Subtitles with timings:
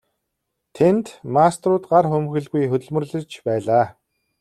[0.75, 1.05] Тэнд
[1.35, 3.85] мастерууд гар хумхилгүй хөдөлмөрлөж байлаа.